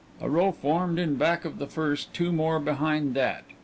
A 0.19 0.27
row 0.27 0.51
formed 0.51 0.97
in 0.97 1.13
back 1.13 1.45
of 1.45 1.59
the 1.59 1.67
first, 1.67 2.11
two 2.11 2.31
more 2.33 2.57
behind 2.59 3.13
that. 3.13 3.43